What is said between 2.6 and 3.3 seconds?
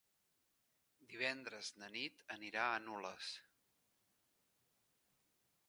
a Nules.